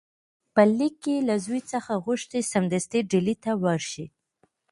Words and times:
په 0.53 0.61
لیک 0.77 0.95
کې 1.03 1.15
له 1.27 1.35
زوی 1.45 1.61
څخه 1.71 1.93
غوښتي 2.05 2.39
سمدستي 2.51 2.99
ډهلي 3.11 3.35
ته 3.43 3.51
ورشي. 3.63 4.05